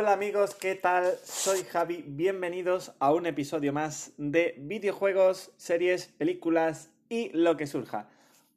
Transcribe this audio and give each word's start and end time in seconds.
Hola 0.00 0.14
amigos, 0.14 0.54
¿qué 0.54 0.76
tal? 0.76 1.18
Soy 1.24 1.62
Javi, 1.62 2.02
bienvenidos 2.06 2.94
a 3.00 3.12
un 3.12 3.26
episodio 3.26 3.74
más 3.74 4.12
de 4.16 4.54
videojuegos, 4.56 5.52
series, 5.58 6.06
películas 6.06 6.88
y 7.10 7.28
lo 7.34 7.58
que 7.58 7.66
surja. 7.66 8.08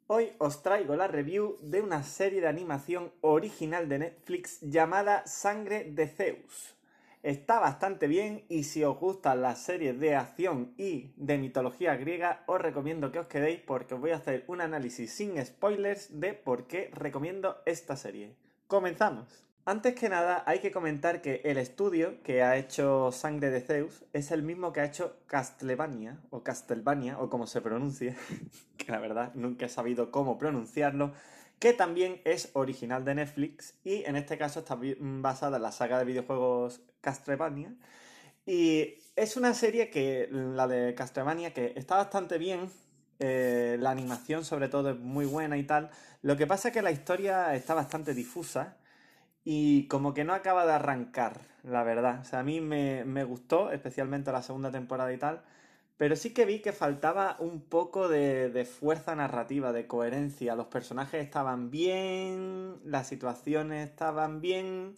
Hoy 0.06 0.32
os 0.38 0.62
traigo 0.62 0.96
la 0.96 1.06
review 1.06 1.58
de 1.60 1.82
una 1.82 2.02
serie 2.02 2.40
de 2.40 2.48
animación 2.48 3.12
original 3.20 3.90
de 3.90 3.98
Netflix 3.98 4.58
llamada 4.62 5.26
Sangre 5.26 5.84
de 5.84 6.06
Zeus. 6.08 6.76
Está 7.22 7.60
bastante 7.60 8.06
bien 8.06 8.46
y 8.48 8.62
si 8.62 8.82
os 8.82 8.98
gustan 8.98 9.42
las 9.42 9.62
series 9.62 10.00
de 10.00 10.16
acción 10.16 10.72
y 10.78 11.12
de 11.16 11.36
mitología 11.36 11.94
griega, 11.96 12.42
os 12.46 12.58
recomiendo 12.58 13.12
que 13.12 13.18
os 13.18 13.26
quedéis 13.26 13.60
porque 13.60 13.92
os 13.92 14.00
voy 14.00 14.12
a 14.12 14.16
hacer 14.16 14.44
un 14.46 14.62
análisis 14.62 15.12
sin 15.12 15.44
spoilers 15.44 16.18
de 16.18 16.32
por 16.32 16.66
qué 16.66 16.88
recomiendo 16.94 17.58
esta 17.66 17.96
serie. 17.96 18.34
¡Comenzamos! 18.66 19.44
Antes 19.66 19.94
que 19.94 20.10
nada, 20.10 20.42
hay 20.44 20.58
que 20.58 20.70
comentar 20.70 21.22
que 21.22 21.40
el 21.42 21.56
estudio 21.56 22.22
que 22.22 22.42
ha 22.42 22.58
hecho 22.58 23.10
Sangre 23.12 23.48
de 23.48 23.62
Zeus 23.62 24.04
es 24.12 24.30
el 24.30 24.42
mismo 24.42 24.74
que 24.74 24.80
ha 24.80 24.84
hecho 24.84 25.16
Castlevania, 25.24 26.20
o 26.28 26.42
Castlevania, 26.42 27.18
o 27.18 27.30
como 27.30 27.46
se 27.46 27.62
pronuncie, 27.62 28.14
que 28.76 28.92
la 28.92 28.98
verdad 28.98 29.32
nunca 29.34 29.64
he 29.64 29.68
sabido 29.70 30.10
cómo 30.10 30.36
pronunciarlo, 30.36 31.14
que 31.58 31.72
también 31.72 32.20
es 32.26 32.50
original 32.52 33.06
de 33.06 33.14
Netflix 33.14 33.72
y 33.84 34.04
en 34.04 34.16
este 34.16 34.36
caso 34.36 34.60
está 34.60 34.76
basada 34.98 35.56
en 35.56 35.62
la 35.62 35.72
saga 35.72 35.98
de 35.98 36.04
videojuegos 36.04 36.82
Castlevania. 37.00 37.74
Y 38.44 38.98
es 39.16 39.38
una 39.38 39.54
serie 39.54 39.88
que, 39.88 40.28
la 40.30 40.68
de 40.68 40.94
Castlevania, 40.94 41.54
que 41.54 41.72
está 41.74 41.96
bastante 41.96 42.36
bien, 42.36 42.68
eh, 43.18 43.78
la 43.80 43.92
animación 43.92 44.44
sobre 44.44 44.68
todo 44.68 44.90
es 44.90 44.98
muy 44.98 45.24
buena 45.24 45.56
y 45.56 45.64
tal. 45.64 45.88
Lo 46.20 46.36
que 46.36 46.46
pasa 46.46 46.68
es 46.68 46.74
que 46.74 46.82
la 46.82 46.90
historia 46.90 47.54
está 47.54 47.72
bastante 47.72 48.12
difusa 48.12 48.76
y 49.44 49.86
como 49.88 50.14
que 50.14 50.24
no 50.24 50.32
acaba 50.32 50.66
de 50.66 50.72
arrancar, 50.72 51.42
la 51.62 51.82
verdad. 51.84 52.20
O 52.20 52.24
sea, 52.24 52.40
a 52.40 52.42
mí 52.42 52.60
me, 52.60 53.24
gustó, 53.24 53.70
especialmente 53.72 54.32
la 54.32 54.42
segunda 54.42 54.70
temporada 54.70 55.12
y 55.12 55.18
tal, 55.18 55.42
pero 55.96 56.16
sí 56.16 56.32
que 56.34 56.46
vi 56.46 56.60
que 56.60 56.72
faltaba 56.72 57.36
un 57.38 57.60
poco 57.60 58.08
de, 58.08 58.50
de, 58.50 58.64
fuerza 58.64 59.14
narrativa, 59.14 59.72
de 59.72 59.86
coherencia. 59.86 60.56
Los 60.56 60.66
personajes 60.66 61.22
estaban 61.22 61.70
bien, 61.70 62.80
las 62.84 63.06
situaciones 63.06 63.90
estaban 63.90 64.40
bien, 64.40 64.96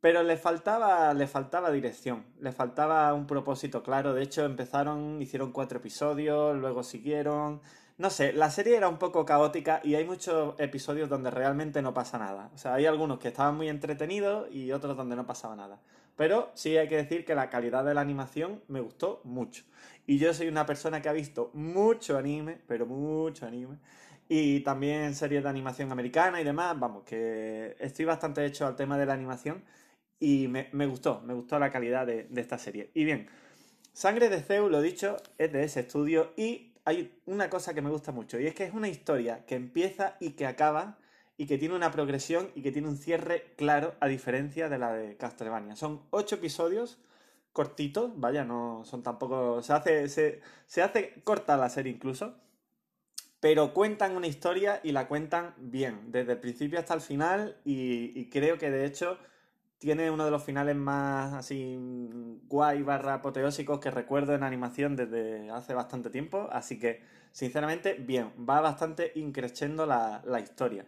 pero 0.00 0.22
le 0.22 0.36
faltaba, 0.36 1.12
le 1.14 1.26
faltaba 1.26 1.70
dirección, 1.70 2.24
le 2.40 2.52
faltaba 2.52 3.12
un 3.14 3.26
propósito 3.26 3.82
claro. 3.82 4.14
De 4.14 4.22
hecho, 4.22 4.44
empezaron, 4.44 5.20
hicieron 5.20 5.52
cuatro 5.52 5.78
episodios, 5.78 6.56
luego 6.56 6.82
siguieron 6.82 7.60
no 7.98 8.10
sé, 8.10 8.32
la 8.32 8.48
serie 8.50 8.76
era 8.76 8.88
un 8.88 8.98
poco 8.98 9.24
caótica 9.24 9.80
y 9.82 9.96
hay 9.96 10.04
muchos 10.04 10.54
episodios 10.58 11.08
donde 11.08 11.32
realmente 11.32 11.82
no 11.82 11.92
pasa 11.92 12.16
nada. 12.16 12.48
O 12.54 12.58
sea, 12.58 12.74
hay 12.74 12.86
algunos 12.86 13.18
que 13.18 13.28
estaban 13.28 13.56
muy 13.56 13.68
entretenidos 13.68 14.48
y 14.52 14.70
otros 14.70 14.96
donde 14.96 15.16
no 15.16 15.26
pasaba 15.26 15.56
nada. 15.56 15.80
Pero 16.16 16.52
sí 16.54 16.76
hay 16.76 16.86
que 16.88 16.96
decir 16.96 17.24
que 17.24 17.34
la 17.34 17.50
calidad 17.50 17.84
de 17.84 17.94
la 17.94 18.00
animación 18.00 18.62
me 18.68 18.80
gustó 18.80 19.20
mucho. 19.24 19.64
Y 20.06 20.18
yo 20.18 20.32
soy 20.32 20.46
una 20.46 20.64
persona 20.64 21.02
que 21.02 21.08
ha 21.08 21.12
visto 21.12 21.50
mucho 21.54 22.16
anime, 22.16 22.60
pero 22.68 22.86
mucho 22.86 23.46
anime. 23.46 23.78
Y 24.28 24.60
también 24.60 25.14
series 25.16 25.42
de 25.42 25.48
animación 25.48 25.90
americana 25.90 26.40
y 26.40 26.44
demás. 26.44 26.78
Vamos, 26.78 27.02
que 27.02 27.76
estoy 27.80 28.04
bastante 28.04 28.44
hecho 28.44 28.64
al 28.64 28.76
tema 28.76 28.96
de 28.96 29.06
la 29.06 29.14
animación. 29.14 29.64
Y 30.20 30.46
me, 30.48 30.86
gustó, 30.86 31.20
me 31.22 31.34
gustó 31.34 31.58
la 31.58 31.70
calidad 31.70 32.06
de, 32.06 32.24
de 32.24 32.40
esta 32.40 32.58
serie. 32.58 32.90
Y 32.94 33.04
bien, 33.04 33.28
Sangre 33.92 34.28
de 34.28 34.40
Zeus, 34.40 34.70
lo 34.70 34.80
dicho, 34.80 35.16
es 35.36 35.52
de 35.52 35.64
ese 35.64 35.80
estudio 35.80 36.32
y 36.36 36.74
hay 36.88 37.20
una 37.26 37.50
cosa 37.50 37.74
que 37.74 37.82
me 37.82 37.90
gusta 37.90 38.12
mucho 38.12 38.40
y 38.40 38.46
es 38.46 38.54
que 38.54 38.64
es 38.64 38.72
una 38.72 38.88
historia 38.88 39.44
que 39.44 39.56
empieza 39.56 40.16
y 40.20 40.30
que 40.30 40.46
acaba 40.46 40.96
y 41.36 41.44
que 41.44 41.58
tiene 41.58 41.74
una 41.74 41.92
progresión 41.92 42.50
y 42.54 42.62
que 42.62 42.72
tiene 42.72 42.88
un 42.88 42.96
cierre 42.96 43.52
claro 43.58 43.94
a 44.00 44.08
diferencia 44.08 44.70
de 44.70 44.78
la 44.78 44.94
de 44.94 45.18
Castlevania. 45.18 45.76
Son 45.76 46.00
ocho 46.08 46.36
episodios 46.36 46.98
cortitos, 47.52 48.18
vaya, 48.18 48.42
no 48.42 48.84
son 48.86 49.02
tampoco... 49.02 49.62
Se 49.62 49.74
hace, 49.74 50.08
se, 50.08 50.82
hace 50.82 51.20
corta 51.24 51.58
la 51.58 51.68
serie 51.68 51.92
incluso, 51.92 52.36
pero 53.38 53.74
cuentan 53.74 54.16
una 54.16 54.26
historia 54.26 54.80
y 54.82 54.92
la 54.92 55.08
cuentan 55.08 55.54
bien, 55.58 56.10
desde 56.10 56.32
el 56.32 56.40
principio 56.40 56.78
hasta 56.78 56.94
el 56.94 57.02
final 57.02 57.60
y 57.66 58.30
creo 58.30 58.56
que 58.56 58.70
de 58.70 58.86
hecho 58.86 59.18
tiene 59.78 60.10
uno 60.10 60.24
de 60.24 60.30
los 60.30 60.42
finales 60.42 60.76
más 60.76 61.32
así 61.34 61.76
guay 62.48 62.82
barra 62.82 63.14
apoteósicos 63.14 63.78
que 63.80 63.90
recuerdo 63.90 64.34
en 64.34 64.42
animación 64.42 64.96
desde 64.96 65.50
hace 65.50 65.74
bastante 65.74 66.10
tiempo, 66.10 66.48
así 66.52 66.78
que 66.78 67.02
sinceramente 67.32 67.94
bien, 67.94 68.32
va 68.48 68.60
bastante 68.60 69.12
increciendo 69.14 69.86
la, 69.86 70.40
historia. 70.42 70.86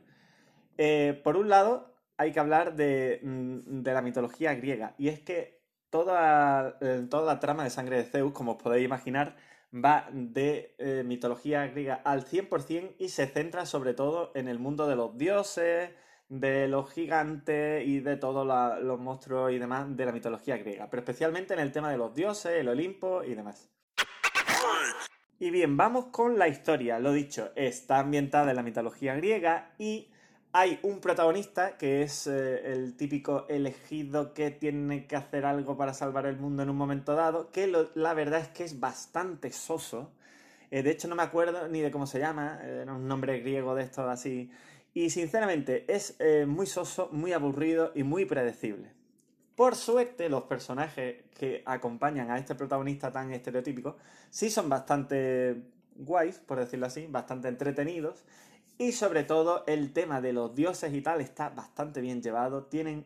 Eh, 0.78 1.20
por 1.22 1.36
un 1.36 1.48
lado, 1.48 1.94
hay 2.16 2.32
que 2.32 2.40
hablar 2.40 2.74
de, 2.74 3.20
mm, 3.22 3.82
de, 3.82 3.92
la 3.94 4.02
mitología 4.02 4.54
griega, 4.54 4.94
y 4.98 5.08
es 5.08 5.20
que 5.20 5.60
toda, 5.90 6.78
eh, 6.80 7.06
toda 7.10 7.34
la 7.34 7.40
trama 7.40 7.64
de 7.64 7.70
Sangre 7.70 7.98
de 7.98 8.04
Zeus, 8.04 8.32
como 8.32 8.52
os 8.52 8.62
podéis 8.62 8.84
imaginar, 8.84 9.36
va 9.72 10.08
de 10.12 10.74
eh, 10.78 11.02
mitología 11.04 11.66
griega 11.68 12.00
al 12.04 12.24
100% 12.24 12.96
y 12.98 13.08
se 13.10 13.26
centra 13.26 13.66
sobre 13.66 13.94
todo 13.94 14.32
en 14.34 14.48
el 14.48 14.58
mundo 14.58 14.88
de 14.88 14.96
los 14.96 15.16
dioses, 15.16 15.90
de 16.30 16.68
los 16.68 16.90
gigantes 16.92 17.86
y 17.86 18.00
de 18.00 18.16
todos 18.16 18.46
los 18.82 19.00
monstruos 19.00 19.52
y 19.52 19.58
demás 19.58 19.96
de 19.96 20.06
la 20.06 20.12
mitología 20.12 20.56
griega, 20.56 20.88
pero 20.88 21.00
especialmente 21.00 21.54
en 21.54 21.60
el 21.60 21.72
tema 21.72 21.90
de 21.90 21.98
los 21.98 22.14
dioses, 22.14 22.52
el 22.52 22.68
Olimpo 22.68 23.24
y 23.24 23.34
demás. 23.34 23.68
Y 25.40 25.50
bien, 25.50 25.76
vamos 25.76 26.06
con 26.06 26.38
la 26.38 26.48
historia. 26.48 26.98
Lo 26.98 27.12
dicho, 27.12 27.50
está 27.56 27.98
ambientada 27.98 28.50
en 28.50 28.56
la 28.56 28.62
mitología 28.62 29.16
griega 29.16 29.72
y 29.78 30.08
hay 30.52 30.78
un 30.82 31.00
protagonista 31.00 31.76
que 31.76 32.02
es 32.02 32.28
eh, 32.28 32.72
el 32.72 32.96
típico 32.96 33.46
elegido 33.48 34.32
que 34.32 34.50
tiene 34.50 35.06
que 35.06 35.16
hacer 35.16 35.44
algo 35.44 35.76
para 35.76 35.94
salvar 35.94 36.26
el 36.26 36.36
mundo 36.36 36.62
en 36.62 36.70
un 36.70 36.76
momento 36.76 37.14
dado, 37.14 37.50
que 37.50 37.72
la 37.94 38.14
verdad 38.14 38.40
es 38.40 38.48
que 38.48 38.64
es 38.64 38.78
bastante 38.78 39.50
soso. 39.50 40.12
Eh, 40.70 40.84
de 40.84 40.90
hecho, 40.90 41.08
no 41.08 41.16
me 41.16 41.22
acuerdo 41.22 41.66
ni 41.68 41.80
de 41.80 41.90
cómo 41.90 42.06
se 42.06 42.20
llama, 42.20 42.60
era 42.62 42.92
un 42.92 43.08
nombre 43.08 43.40
griego 43.40 43.74
de 43.74 43.82
estos 43.82 44.08
así 44.08 44.50
y 44.94 45.10
sinceramente 45.10 45.84
es 45.92 46.16
eh, 46.18 46.46
muy 46.46 46.66
soso, 46.66 47.08
muy 47.12 47.32
aburrido 47.32 47.92
y 47.94 48.02
muy 48.02 48.24
predecible. 48.24 48.92
Por 49.54 49.76
suerte, 49.76 50.28
los 50.28 50.44
personajes 50.44 51.24
que 51.38 51.62
acompañan 51.66 52.30
a 52.30 52.38
este 52.38 52.54
protagonista 52.54 53.12
tan 53.12 53.32
estereotípico 53.32 53.96
sí 54.30 54.50
son 54.50 54.68
bastante 54.68 55.62
guays, 55.96 56.38
por 56.38 56.58
decirlo 56.58 56.86
así, 56.86 57.06
bastante 57.06 57.48
entretenidos. 57.48 58.24
Y 58.78 58.92
sobre 58.92 59.24
todo, 59.24 59.64
el 59.66 59.92
tema 59.92 60.22
de 60.22 60.32
los 60.32 60.54
dioses 60.54 60.94
y 60.94 61.02
tal 61.02 61.20
está 61.20 61.50
bastante 61.50 62.00
bien 62.00 62.22
llevado. 62.22 62.64
Tienen 62.64 63.04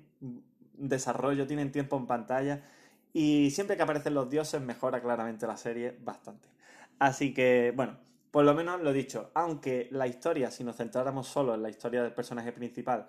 desarrollo, 0.74 1.46
tienen 1.46 1.72
tiempo 1.72 1.96
en 1.96 2.06
pantalla. 2.06 2.62
Y 3.12 3.50
siempre 3.50 3.76
que 3.76 3.82
aparecen 3.82 4.14
los 4.14 4.30
dioses, 4.30 4.60
mejora 4.60 5.02
claramente 5.02 5.46
la 5.46 5.56
serie 5.56 5.96
bastante. 6.04 6.48
Así 7.00 7.34
que, 7.34 7.72
bueno, 7.74 7.96
por 8.34 8.44
lo 8.44 8.52
menos 8.52 8.80
lo 8.80 8.92
dicho, 8.92 9.30
aunque 9.34 9.86
la 9.92 10.08
historia, 10.08 10.50
si 10.50 10.64
nos 10.64 10.74
centráramos 10.74 11.28
solo 11.28 11.54
en 11.54 11.62
la 11.62 11.70
historia 11.70 12.02
del 12.02 12.12
personaje 12.12 12.50
principal, 12.50 13.06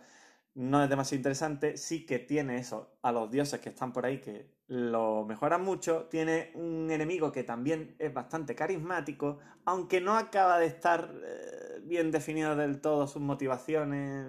no 0.53 0.83
es 0.83 0.87
demasiado 0.87 1.17
interesante, 1.17 1.77
sí 1.77 2.05
que 2.05 2.19
tiene 2.19 2.57
eso, 2.57 2.99
a 3.01 3.11
los 3.11 3.31
dioses 3.31 3.59
que 3.59 3.69
están 3.69 3.91
por 3.91 4.05
ahí 4.05 4.21
que 4.21 4.51
lo 4.67 5.25
mejoran 5.25 5.63
mucho, 5.63 6.03
tiene 6.11 6.51
un 6.53 6.91
enemigo 6.91 7.31
que 7.31 7.43
también 7.43 7.95
es 7.97 8.13
bastante 8.13 8.53
carismático, 8.53 9.39
aunque 9.65 9.99
no 9.99 10.15
acaba 10.15 10.59
de 10.59 10.67
estar 10.67 11.11
eh, 11.11 11.79
bien 11.81 12.11
definido 12.11 12.55
del 12.55 12.79
todo 12.79 13.07
sus 13.07 13.23
motivaciones, 13.23 14.27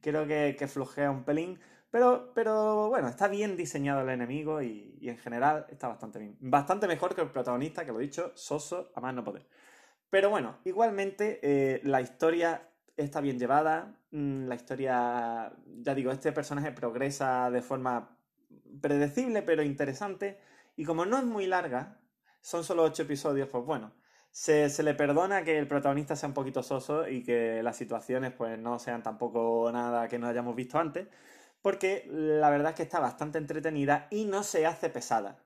creo 0.00 0.24
que, 0.28 0.68
flojea 0.68 1.10
un 1.10 1.24
pelín, 1.24 1.58
pero, 1.90 2.30
pero 2.32 2.88
bueno, 2.88 3.08
está 3.08 3.26
bien 3.26 3.56
diseñado 3.56 4.02
el 4.02 4.10
enemigo 4.10 4.62
y, 4.62 4.96
y 5.00 5.08
en 5.08 5.18
general 5.18 5.66
está 5.68 5.88
bastante 5.88 6.20
bien. 6.20 6.36
Bastante 6.38 6.86
mejor 6.86 7.16
que 7.16 7.22
el 7.22 7.30
protagonista, 7.32 7.84
que 7.84 7.90
lo 7.90 7.98
he 7.98 8.04
dicho, 8.04 8.30
soso, 8.36 8.92
a 8.94 9.00
más 9.00 9.12
no 9.12 9.24
poder. 9.24 9.44
Pero 10.10 10.30
bueno, 10.30 10.58
igualmente 10.64 11.38
eh, 11.42 11.80
la 11.84 12.00
historia 12.00 12.68
está 12.96 13.20
bien 13.20 13.38
llevada. 13.38 13.94
Mm, 14.10 14.46
la 14.46 14.54
historia, 14.54 15.52
ya 15.82 15.94
digo, 15.94 16.10
este 16.10 16.32
personaje 16.32 16.72
progresa 16.72 17.50
de 17.50 17.62
forma 17.62 18.16
predecible 18.80 19.42
pero 19.42 19.62
interesante. 19.62 20.38
Y 20.76 20.84
como 20.84 21.04
no 21.04 21.18
es 21.18 21.24
muy 21.24 21.46
larga, 21.46 22.00
son 22.40 22.64
solo 22.64 22.84
ocho 22.84 23.02
episodios, 23.02 23.48
pues 23.48 23.64
bueno, 23.64 23.92
se, 24.30 24.70
se, 24.70 24.82
le 24.82 24.94
perdona 24.94 25.44
que 25.44 25.58
el 25.58 25.66
protagonista 25.68 26.16
sea 26.16 26.28
un 26.28 26.34
poquito 26.34 26.62
soso 26.62 27.08
y 27.08 27.22
que 27.24 27.62
las 27.62 27.76
situaciones 27.76 28.32
pues 28.32 28.58
no 28.58 28.78
sean 28.78 29.02
tampoco 29.02 29.70
nada 29.72 30.08
que 30.08 30.18
no 30.18 30.28
hayamos 30.28 30.54
visto 30.56 30.78
antes. 30.78 31.08
Porque 31.62 32.06
la 32.08 32.50
verdad 32.50 32.70
es 32.70 32.76
que 32.76 32.82
está 32.84 33.00
bastante 33.00 33.38
entretenida 33.38 34.06
y 34.10 34.26
no 34.26 34.42
se 34.44 34.66
hace 34.66 34.90
pesada. 34.90 35.38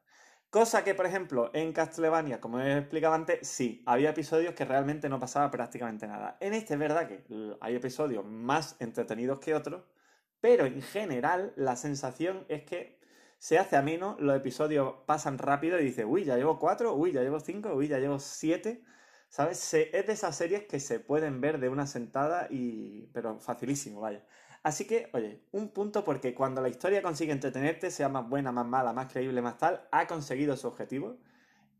Cosa 0.52 0.84
que, 0.84 0.94
por 0.94 1.06
ejemplo, 1.06 1.50
en 1.54 1.72
Castlevania, 1.72 2.38
como 2.38 2.60
he 2.60 2.76
explicado 2.76 3.14
antes, 3.14 3.48
sí, 3.48 3.82
había 3.86 4.10
episodios 4.10 4.52
que 4.52 4.66
realmente 4.66 5.08
no 5.08 5.18
pasaba 5.18 5.50
prácticamente 5.50 6.06
nada. 6.06 6.36
En 6.40 6.52
este 6.52 6.74
es 6.74 6.78
verdad 6.78 7.08
que 7.08 7.24
hay 7.62 7.74
episodios 7.74 8.22
más 8.26 8.76
entretenidos 8.78 9.38
que 9.38 9.54
otros, 9.54 9.82
pero 10.42 10.66
en 10.66 10.82
general 10.82 11.54
la 11.56 11.74
sensación 11.74 12.44
es 12.50 12.64
que 12.64 13.00
se 13.38 13.58
hace 13.58 13.76
ameno, 13.76 14.18
los 14.20 14.36
episodios 14.36 14.92
pasan 15.06 15.38
rápido 15.38 15.80
y 15.80 15.84
dices, 15.84 16.04
uy, 16.06 16.24
ya 16.24 16.36
llevo 16.36 16.58
cuatro, 16.58 16.92
uy, 16.96 17.12
ya 17.12 17.22
llevo 17.22 17.40
cinco, 17.40 17.72
uy, 17.72 17.88
ya 17.88 17.98
llevo 17.98 18.18
siete. 18.18 18.84
¿Sabes? 19.30 19.72
es 19.72 20.06
de 20.06 20.12
esas 20.12 20.36
series 20.36 20.64
que 20.64 20.80
se 20.80 21.00
pueden 21.00 21.40
ver 21.40 21.60
de 21.60 21.70
una 21.70 21.86
sentada 21.86 22.48
y... 22.50 23.06
pero 23.14 23.40
facilísimo, 23.40 24.02
vaya. 24.02 24.22
Así 24.62 24.86
que, 24.86 25.10
oye, 25.12 25.42
un 25.50 25.70
punto 25.70 26.04
porque 26.04 26.34
cuando 26.34 26.60
la 26.60 26.68
historia 26.68 27.02
consigue 27.02 27.32
entretenerte, 27.32 27.90
sea 27.90 28.08
más 28.08 28.28
buena, 28.28 28.52
más 28.52 28.66
mala, 28.66 28.92
más 28.92 29.12
creíble, 29.12 29.42
más 29.42 29.58
tal, 29.58 29.88
ha 29.90 30.06
conseguido 30.06 30.56
su 30.56 30.68
objetivo 30.68 31.18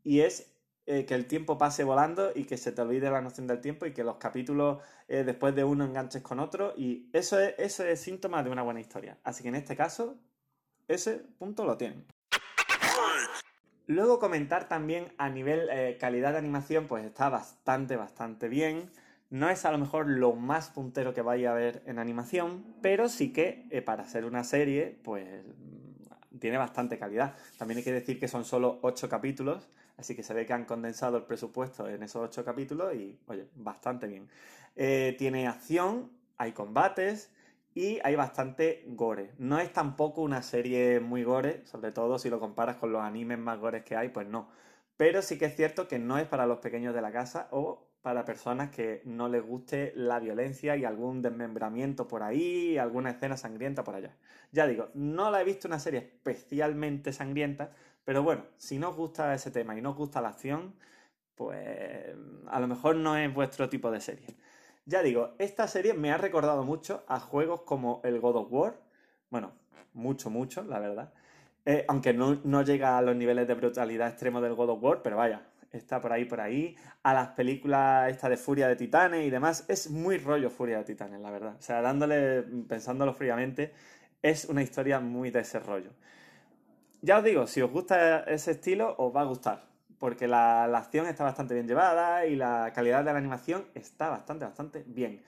y 0.03 0.19
es 0.19 0.53
eh, 0.85 1.05
que 1.05 1.15
el 1.15 1.27
tiempo 1.27 1.57
pase 1.57 1.85
volando 1.85 2.31
y 2.35 2.43
que 2.43 2.57
se 2.57 2.73
te 2.73 2.81
olvide 2.81 3.09
la 3.09 3.21
noción 3.21 3.47
del 3.47 3.61
tiempo 3.61 3.85
y 3.85 3.93
que 3.93 4.03
los 4.03 4.17
capítulos 4.17 4.79
eh, 5.07 5.23
después 5.23 5.55
de 5.55 5.63
uno 5.63 5.85
enganches 5.85 6.21
con 6.21 6.41
otro 6.41 6.73
y 6.75 7.09
eso 7.13 7.39
es, 7.39 7.55
eso 7.57 7.85
es 7.85 8.01
síntoma 8.01 8.43
de 8.43 8.49
una 8.49 8.63
buena 8.63 8.81
historia. 8.81 9.17
Así 9.23 9.43
que 9.43 9.49
en 9.49 9.55
este 9.55 9.77
caso, 9.77 10.17
ese 10.89 11.19
punto 11.39 11.63
lo 11.63 11.77
tienen. 11.77 12.05
Luego 13.87 14.19
comentar 14.19 14.67
también 14.67 15.13
a 15.17 15.29
nivel 15.29 15.69
eh, 15.69 15.97
calidad 15.99 16.33
de 16.33 16.39
animación, 16.39 16.87
pues 16.87 17.05
está 17.05 17.29
bastante, 17.29 17.95
bastante 17.95 18.49
bien. 18.49 18.91
No 19.33 19.49
es 19.49 19.65
a 19.65 19.71
lo 19.71 19.79
mejor 19.79 20.07
lo 20.07 20.33
más 20.33 20.69
puntero 20.69 21.15
que 21.15 21.23
vaya 21.23 21.49
a 21.49 21.55
ver 21.55 21.81
en 21.87 21.97
animación, 21.97 22.63
pero 22.83 23.09
sí 23.09 23.33
que 23.33 23.65
eh, 23.71 23.81
para 23.81 24.05
ser 24.05 24.25
una 24.25 24.43
serie, 24.43 24.95
pues 25.03 25.25
mm, 25.43 26.37
tiene 26.37 26.59
bastante 26.59 26.99
calidad. 26.99 27.33
También 27.57 27.79
hay 27.79 27.83
que 27.83 27.91
decir 27.91 28.19
que 28.19 28.27
son 28.27 28.45
solo 28.45 28.77
8 28.83 29.09
capítulos, 29.09 29.67
así 29.97 30.15
que 30.15 30.21
se 30.21 30.35
ve 30.35 30.45
que 30.45 30.53
han 30.53 30.65
condensado 30.65 31.17
el 31.17 31.23
presupuesto 31.23 31.89
en 31.89 32.03
esos 32.03 32.21
8 32.23 32.45
capítulos 32.45 32.93
y, 32.93 33.17
oye, 33.25 33.47
bastante 33.55 34.05
bien. 34.05 34.29
Eh, 34.75 35.15
tiene 35.17 35.47
acción, 35.47 36.11
hay 36.37 36.51
combates, 36.51 37.31
y 37.73 37.99
hay 38.03 38.15
bastante 38.15 38.83
gore. 38.89 39.31
No 39.39 39.57
es 39.57 39.73
tampoco 39.73 40.21
una 40.21 40.43
serie 40.43 40.99
muy 40.99 41.23
gore, 41.23 41.65
sobre 41.65 41.91
todo 41.91 42.19
si 42.19 42.29
lo 42.29 42.39
comparas 42.39 42.75
con 42.75 42.91
los 42.91 43.01
animes 43.01 43.39
más 43.39 43.57
gores 43.57 43.83
que 43.83 43.95
hay, 43.95 44.09
pues 44.09 44.27
no. 44.27 44.47
Pero 44.95 45.23
sí 45.23 45.39
que 45.39 45.45
es 45.45 45.55
cierto 45.55 45.87
que 45.87 45.97
no 45.97 46.19
es 46.19 46.27
para 46.27 46.45
los 46.45 46.59
pequeños 46.59 46.93
de 46.93 47.01
la 47.01 47.11
casa 47.11 47.47
o 47.49 47.87
para 48.03 48.25
personas 48.25 48.69
que 48.69 49.01
no 49.05 49.29
les 49.29 49.41
guste 49.41 49.93
la 49.95 50.19
violencia 50.19 50.75
y 50.75 50.85
algún 50.85 51.21
desmembramiento 51.21 52.07
por 52.07 52.21
ahí, 52.21 52.77
alguna 52.77 53.11
escena 53.11 53.37
sangrienta 53.37 53.83
por 53.83 53.95
allá. 53.95 54.15
Ya 54.51 54.67
digo, 54.67 54.89
no 54.93 55.31
la 55.31 55.41
he 55.41 55.45
visto 55.45 55.67
una 55.67 55.79
serie 55.79 55.99
especialmente 55.99 57.13
sangrienta, 57.13 57.71
pero 58.03 58.21
bueno, 58.21 58.45
si 58.57 58.77
no 58.77 58.89
os 58.89 58.97
gusta 58.97 59.33
ese 59.33 59.49
tema 59.49 59.75
y 59.77 59.81
no 59.81 59.91
os 59.91 59.95
gusta 59.95 60.21
la 60.21 60.29
acción, 60.29 60.75
pues 61.35 62.15
a 62.47 62.59
lo 62.59 62.67
mejor 62.67 62.97
no 62.97 63.17
es 63.17 63.33
vuestro 63.33 63.69
tipo 63.69 63.89
de 63.89 64.01
serie. 64.01 64.27
Ya 64.85 65.01
digo, 65.01 65.33
esta 65.39 65.67
serie 65.69 65.93
me 65.93 66.11
ha 66.11 66.17
recordado 66.17 66.63
mucho 66.63 67.05
a 67.07 67.21
juegos 67.21 67.61
como 67.61 68.01
el 68.03 68.19
God 68.19 68.35
of 68.35 68.47
War. 68.51 68.81
Bueno, 69.29 69.53
mucho, 69.93 70.29
mucho, 70.29 70.63
la 70.63 70.79
verdad. 70.79 71.13
Eh, 71.65 71.85
aunque 71.87 72.13
no, 72.13 72.61
llega 72.63 72.97
a 72.97 73.01
los 73.01 73.15
niveles 73.15 73.47
de 73.47 73.53
brutalidad 73.53 74.09
extremo 74.09 74.41
del 74.41 74.55
God 74.55 74.71
of 74.71 74.83
War, 74.83 75.01
pero 75.01 75.15
vaya, 75.15 75.47
está 75.73 75.99
por 75.99 76.13
ahí, 76.13 76.25
por 76.25 76.39
ahí. 76.39 76.75
A 77.03 77.13
las 77.13 77.29
películas 77.29 78.09
esta 78.09 78.29
de 78.29 78.37
Furia 78.37 78.69
de 78.69 78.77
Titanes 78.77 79.25
y 79.25 79.29
demás, 79.29 79.65
es 79.67 79.89
muy 79.91 80.17
rollo 80.17 80.49
Furia 80.49 80.77
de 80.77 80.85
Titanes, 80.85 81.19
la 81.19 81.31
verdad. 81.31 81.55
O 81.59 81.61
sea, 81.61 81.81
dándole, 81.81 82.43
pensándolo 82.69 83.13
fríamente, 83.13 83.73
es 84.21 84.45
una 84.45 84.63
historia 84.63 85.01
muy 85.01 85.31
de 85.31 85.41
ese 85.41 85.59
rollo. 85.59 85.91
Ya 87.01 87.17
os 87.17 87.23
digo, 87.25 87.47
si 87.47 87.61
os 87.61 87.69
gusta 87.69 88.21
ese 88.21 88.51
estilo, 88.51 88.95
os 88.97 89.13
va 89.13 89.21
a 89.21 89.25
gustar 89.25 89.73
porque 90.03 90.27
la, 90.27 90.65
acción 90.65 91.07
está 91.07 91.23
bastante 91.23 91.53
bien 91.53 91.65
llevada 91.65 92.25
y 92.25 92.35
la 92.35 92.73
calidad 92.75 93.05
de 93.05 93.13
la 93.13 93.19
animación 93.19 93.63
está 93.73 94.09
bastante, 94.09 94.43
bastante 94.43 94.83
bien. 94.85 95.23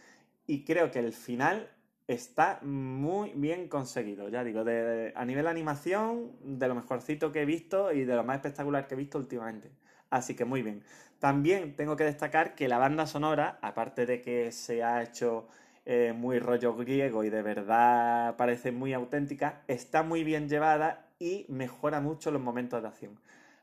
Y 0.48 0.66
creo 0.66 0.92
que 0.92 1.00
el 1.00 1.14
final 1.14 1.72
está 2.10 2.60
muy 2.62 3.32
bien 3.36 3.70
conseguido, 3.70 4.28
ya 4.28 4.44
digo, 4.44 4.66
a 4.66 5.24
nivel 5.26 5.46
de 5.46 5.50
animación, 5.50 6.34
de 6.44 6.68
lo 6.68 6.76
mejorcito 6.76 7.32
que 7.32 7.44
he 7.44 7.46
visto 7.46 7.94
y 7.94 8.04
de 8.04 8.18
lo 8.18 8.26
más 8.26 8.36
espectacular 8.36 8.86
que 8.86 8.96
he 8.96 8.98
visto 8.98 9.18
últimamente. 9.18 9.72
Así 10.10 10.36
que 10.36 10.46
muy 10.46 10.62
bien. 10.62 10.84
También 11.20 11.76
tengo 11.76 11.96
que 11.96 12.04
destacar 12.04 12.56
que 12.56 12.68
la 12.68 12.78
banda 12.78 13.08
sonora, 13.08 13.58
aparte 13.62 14.06
de 14.06 14.22
que 14.22 14.52
se 14.52 14.84
ha 14.84 15.02
hecho 15.02 15.48
eh, 15.86 16.14
muy 16.16 16.40
rollo 16.40 16.76
griego 16.76 17.24
y 17.24 17.30
de 17.30 17.42
verdad 17.42 18.36
parece 18.38 18.72
muy 18.72 18.94
auténtica, 18.94 19.62
está 19.68 20.04
muy 20.04 20.24
bien 20.24 20.50
llevada 20.50 21.08
y 21.20 21.46
mejora 21.50 22.02
mucho 22.02 22.32
los 22.32 22.42
momentos 22.42 22.82
de 22.82 22.88
acción 22.88 23.20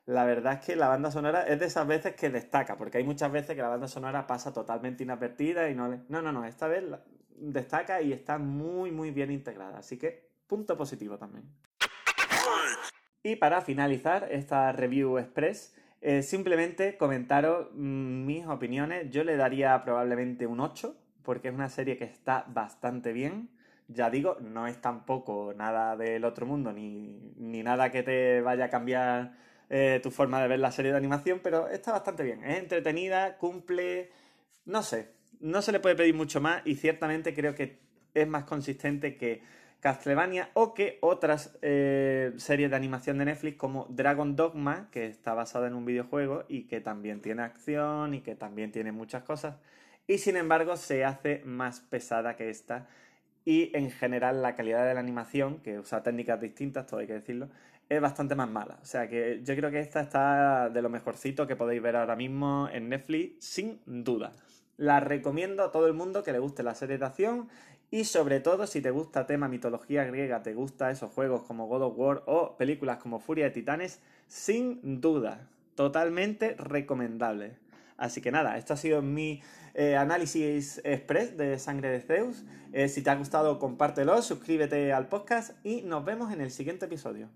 la 0.07 0.25
verdad 0.25 0.55
es 0.55 0.67
que 0.67 0.77
la 0.77 0.89
banda 0.89 1.11
sonora 1.11 1.47
es 1.47 1.61
de 1.61 1.67
esas 1.67 1.87
veces 1.87 2.15
que 2.15 2.31
destaca, 2.31 2.77
porque 2.77 2.99
hay 2.99 3.05
muchas 3.05 3.31
veces 3.31 3.55
que 3.55 3.63
la 3.63 3.69
banda 3.69 3.89
sonora 3.89 4.27
pasa 4.27 4.53
totalmente 4.53 5.05
inadvertida 5.05 5.71
y 5.71 5.75
no 5.75 5.89
le... 5.89 6.01
No, 6.09 6.23
no, 6.23 6.33
no, 6.33 6.45
esta 6.45 6.67
vez 6.67 6.85
destaca 7.31 8.03
y 8.03 8.13
está 8.13 8.39
muy, 8.39 8.91
muy 8.91 9.11
bien 9.11 9.31
integrada. 9.31 9.79
Así 9.79 9.99
que 9.99 10.31
punto 10.47 10.77
positivo 10.77 11.19
también. 11.19 11.45
Y 13.23 13.37
para 13.37 13.61
finalizar 13.61 14.27
esta 14.33 14.73
review 14.73 15.19
express, 15.19 15.77
eh, 16.03 16.23
simplemente 16.23 16.97
comentaros 16.97 17.69
mm, 17.75 18.27
mis 18.27 18.47
opiniones. 18.47 19.11
Yo 19.11 19.23
le 19.23 19.37
daría 19.37 19.83
probablemente 19.85 20.47
un 20.47 20.61
8, 20.61 20.97
porque 21.23 21.49
es 21.49 21.55
una 21.55 21.69
serie 21.69 21.97
que 21.97 22.05
está 22.05 22.45
bastante 22.49 23.13
bien. 23.13 23.51
Ya 23.87 24.11
digo, 24.11 24.37
no 24.41 24.67
es 24.67 24.81
tampoco 24.81 25.55
nada 25.57 25.97
del 25.97 26.25
otro 26.25 26.45
mundo, 26.45 26.73
ni, 26.73 27.33
ni 27.37 27.63
nada 27.63 27.91
que 27.93 28.03
te 28.03 28.41
vaya 28.41 28.67
a 28.67 28.71
cambiar 28.71 29.37
eh, 29.71 30.01
tu 30.03 30.11
forma 30.11 30.43
de 30.43 30.49
ver 30.49 30.59
la 30.59 30.73
serie 30.73 30.91
de 30.91 30.99
animación, 30.99 31.41
pero 31.43 31.69
está 31.69 31.93
bastante 31.93 32.25
bien. 32.25 32.43
Es 32.45 32.59
entretenida, 32.59 33.39
cumple. 33.39 34.11
No 34.65 34.83
sé, 34.83 35.13
no 35.41 35.63
se 35.63 35.73
le 35.73 35.81
puede 35.81 35.95
pedir 35.97 36.15
mucho 36.15 36.41
más 36.41 36.63
y 36.65 36.75
ciertamente 36.77 37.35
creo 37.35 37.55
que 37.55 37.79
es 38.15 38.29
más 38.29 38.45
consistente 38.45 39.17
que 39.17 39.43
Castlevania 39.83 40.49
o 40.55 40.75
que 40.75 40.99
otras 41.01 41.59
eh, 41.61 42.33
series 42.37 42.71
de 42.71 42.77
animación 42.77 43.19
de 43.19 43.25
Netflix 43.25 43.57
como 43.57 43.87
Dragon 43.91 44.37
Dogma, 44.37 44.89
que 44.93 45.07
está 45.07 45.35
basada 45.35 45.67
en 45.67 45.75
un 45.75 45.85
videojuego 45.85 46.45
y 46.49 46.69
que 46.69 46.81
también 46.81 47.21
tiene 47.21 47.43
acción 47.43 48.15
y 48.15 48.21
que 48.21 48.37
también 48.37 48.71
tiene 48.71 48.93
muchas 48.93 49.25
cosas. 49.25 49.57
Y 50.07 50.19
sin 50.19 50.37
embargo 50.37 50.77
se 50.77 51.05
hace 51.05 51.43
más 51.45 51.81
pesada 51.81 52.37
que 52.37 52.49
esta. 52.49 52.87
Y 53.45 53.77
en 53.77 53.91
general 53.91 54.41
la 54.41 54.55
calidad 54.55 54.87
de 54.87 54.95
la 54.95 55.01
animación, 55.01 55.59
que 55.59 55.81
usa 55.81 56.05
técnicas 56.05 56.41
distintas, 56.41 56.87
todo 56.87 57.01
hay 57.01 57.09
que 57.09 57.15
decirlo, 57.15 57.49
es 57.89 58.01
bastante 58.01 58.37
más 58.37 58.49
mala. 58.49 58.79
O 58.81 58.85
sea 58.85 59.09
que 59.09 59.41
yo 59.43 59.57
creo 59.57 59.73
que 59.73 59.81
esta 59.81 60.01
está 60.01 60.71
de 60.71 60.81
lo 60.81 60.91
mejorcito 60.91 61.49
que 61.49 61.57
podéis 61.57 61.83
ver 61.83 61.97
ahora 61.97 62.15
mismo 62.15 62.69
en 62.73 62.89
Netflix, 62.89 63.45
sin 63.45 63.81
duda. 63.85 64.31
La 64.77 65.01
recomiendo 65.01 65.63
a 65.63 65.73
todo 65.73 65.87
el 65.87 65.93
mundo 65.93 66.23
que 66.23 66.33
le 66.33 66.39
guste 66.39 66.63
la 66.63 66.75
serie 66.75 66.99
de 66.99 67.05
acción 67.05 67.49
y 67.91 68.05
sobre 68.05 68.41
todo 68.41 68.67
si 68.67 68.81
te 68.81 68.91
gusta 68.91 69.27
tema 69.27 69.49
mitología 69.49 70.05
griega, 70.05 70.43
te 70.43 70.55
gusta 70.55 70.91
esos 70.91 71.13
juegos 71.13 71.43
como 71.43 71.67
God 71.67 71.83
of 71.83 71.95
War 71.97 72.23
o 72.27 72.57
películas 72.57 72.97
como 72.97 73.21
Furia 73.21 73.45
de 73.45 73.51
Titanes, 73.51 74.01
sin 74.29 75.01
duda, 75.03 75.47
totalmente 75.75 76.55
recomendable. 76.55 77.59
Así 77.99 78.21
que 78.23 78.33
nada, 78.33 78.57
esto 78.57 78.73
ha 78.73 78.79
sido 78.79 79.03
mi 79.03 79.43
eh, 79.75 79.97
análisis 79.97 80.81
express 80.85 81.37
de 81.37 81.59
Sangre 81.59 81.91
de 81.91 82.01
Zeus. 82.01 82.45
Eh, 82.73 82.89
si 82.89 83.03
te 83.03 83.11
ha 83.11 83.15
gustado, 83.15 83.59
compártelo, 83.59 84.23
suscríbete 84.23 84.93
al 84.93 85.07
podcast 85.09 85.55
y 85.65 85.83
nos 85.83 86.05
vemos 86.05 86.33
en 86.33 86.41
el 86.41 86.51
siguiente 86.51 86.87
episodio. 86.87 87.29